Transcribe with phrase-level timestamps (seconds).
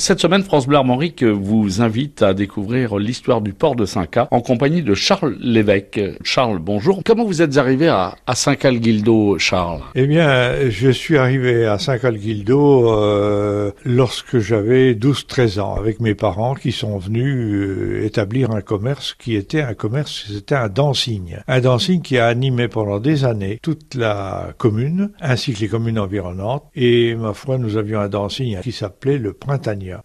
[0.00, 4.40] Cette semaine, France Bleu Armorique vous invite à découvrir l'histoire du port de Saint-Cas en
[4.40, 6.00] compagnie de Charles Lévesque.
[6.24, 7.02] Charles, bonjour.
[7.04, 9.82] Comment vous êtes arrivé à, à Saint-Cal-Guildo, Charles?
[9.94, 16.54] Eh bien, je suis arrivé à Saint-Cal-Guildo euh, lorsque j'avais 12-13 ans avec mes parents
[16.54, 21.36] qui sont venus euh, établir un commerce qui était un commerce, c'était un dancing.
[21.46, 25.98] Un dancing qui a animé pendant des années toute la commune ainsi que les communes
[25.98, 26.64] environnantes.
[26.74, 29.34] Et ma foi, nous avions un dancing qui s'appelait le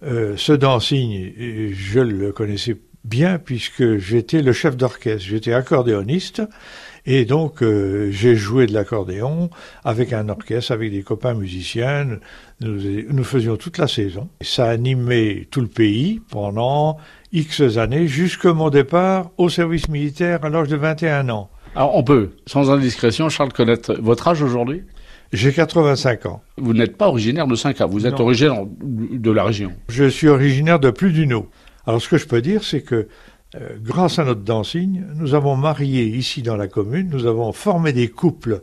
[0.04, 1.34] Euh, ce dancing,
[1.74, 6.42] je le connaissais bien puisque j'étais le chef d'orchestre, j'étais accordéoniste
[7.06, 9.50] et donc euh, j'ai joué de l'accordéon
[9.84, 12.18] avec un orchestre, avec des copains musiciens.
[12.62, 14.28] Nous, nous faisions toute la saison.
[14.42, 16.98] Ça animait tout le pays pendant
[17.32, 21.50] X années jusqu'à mon départ au service militaire à l'âge de 21 ans.
[21.76, 24.84] Alors on peut, sans indiscrétion, Charles, connaître votre âge aujourd'hui?
[25.36, 26.42] J'ai 85 ans.
[26.58, 29.72] Vous n'êtes pas originaire de Saint-Cas, vous êtes originaire de la région.
[29.90, 31.50] Je suis originaire de Pludino.
[31.86, 33.08] Alors ce que je peux dire, c'est que
[33.56, 37.94] euh, grâce à notre dancing, nous avons marié ici dans la commune, nous avons formé
[37.94, 38.62] des couples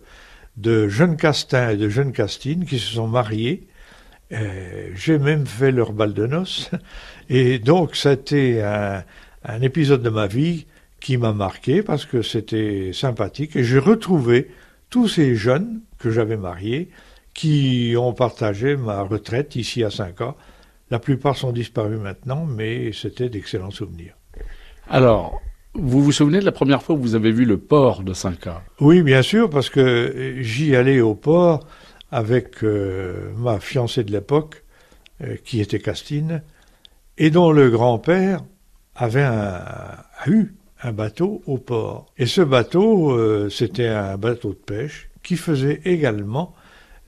[0.57, 3.67] de jeunes castins et de jeunes castines qui se sont mariés.
[4.33, 6.71] Euh, j'ai même fait leur bal de noces.
[7.29, 9.03] Et donc, c'était un,
[9.45, 10.67] un épisode de ma vie
[11.01, 13.57] qui m'a marqué parce que c'était sympathique.
[13.57, 14.49] Et j'ai retrouvé
[14.93, 16.91] tous ces jeunes que j'avais mariés
[17.35, 20.37] qui ont partagé ma retraite ici à 5 ans.
[20.91, 24.15] La plupart sont disparus maintenant, mais c'était d'excellents souvenirs.
[24.91, 25.41] Alors,
[25.73, 28.47] vous vous souvenez de la première fois où vous avez vu le port de 5
[28.49, 28.61] ans?
[28.81, 31.67] Oui, bien sûr, parce que j'y allais au port
[32.11, 34.63] avec euh, ma fiancée de l'époque,
[35.23, 36.43] euh, qui était Castine,
[37.17, 38.43] et dont le grand-père
[38.95, 42.07] avait un, a eu un bateau au port.
[42.19, 46.55] Et ce bateau, euh, c'était un bateau de pêche qui faisait également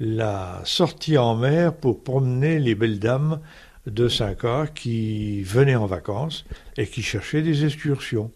[0.00, 3.41] la sortie en mer pour promener les belles dames
[3.86, 6.45] de Saint-Car qui venaient en vacances
[6.77, 8.30] et qui cherchaient des excursions.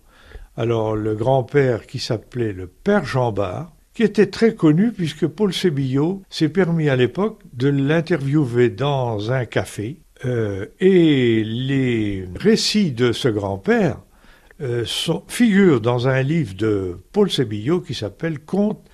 [0.56, 5.52] Alors le grand-père qui s'appelait le père Jean Bart, qui était très connu puisque Paul
[5.52, 9.98] Sébillot s'est permis à l'époque de l'interviewer dans un café.
[10.24, 13.98] Euh, et les récits de ce grand-père
[14.60, 14.84] euh,
[15.28, 18.84] figure dans un livre de Paul Sébillot qui s'appelle Conte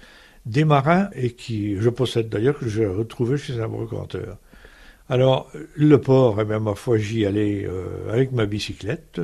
[0.47, 4.37] des marins et qui je possède d'ailleurs que j'ai retrouvé chez un brocanteur.
[5.09, 9.21] Alors le port, eh bien, ma foi j'y allais euh, avec ma bicyclette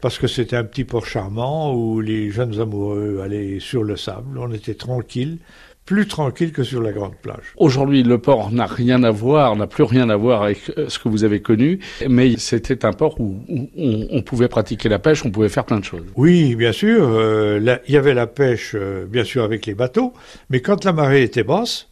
[0.00, 4.38] parce que c'était un petit port charmant où les jeunes amoureux allaient sur le sable,
[4.38, 5.38] on était tranquille,
[5.84, 7.54] plus tranquille que sur la grande plage.
[7.56, 10.98] Aujourd'hui, le port n'a rien à voir, n'a plus rien à voir avec euh, ce
[10.98, 13.42] que vous avez connu, mais c'était un port où,
[13.76, 16.06] on, pouvait pratiquer la pêche, on pouvait faire plein de choses.
[16.16, 17.08] Oui, bien sûr.
[17.08, 20.12] Euh, il y avait la pêche, euh, bien sûr, avec les bateaux,
[20.50, 21.88] mais quand la marée était basse,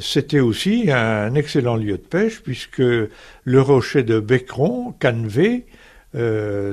[0.00, 5.66] c'était aussi un excellent lieu de pêche, puisque le rocher de Becron, Cannevé,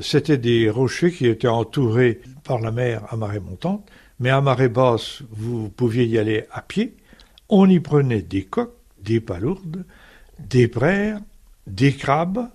[0.00, 3.86] c'était des rochers qui étaient entourés par la mer à marée montante,
[4.20, 6.94] mais à marée basse, vous pouviez y aller à pied.
[7.48, 9.84] On y prenait des coques, des palourdes,
[10.38, 11.20] des brères,
[11.66, 12.48] des crabes,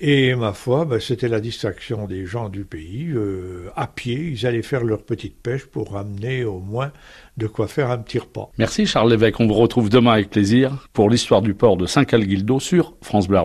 [0.00, 3.08] et ma foi, ben, c'était la distraction des gens du pays.
[3.08, 6.92] Euh, à pied, ils allaient faire leur petite pêche pour ramener au moins
[7.36, 8.50] de quoi faire un petit repas.
[8.58, 9.40] Merci Charles Lévesque.
[9.40, 13.38] On vous retrouve demain avec plaisir pour l'histoire du port de Saint-Calguildo sur France Bleu.